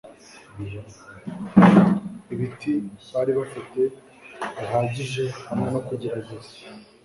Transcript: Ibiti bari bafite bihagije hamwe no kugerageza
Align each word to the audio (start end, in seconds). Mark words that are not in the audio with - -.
Ibiti 2.33 2.73
bari 3.13 3.31
bafite 3.39 3.79
bihagije 4.57 5.23
hamwe 5.47 5.67
no 5.73 5.79
kugerageza 5.87 6.53